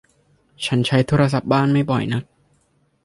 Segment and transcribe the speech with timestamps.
[0.65, 2.23] ฉันใช้โทรศัพท์บ้านไม่บ่อยนัก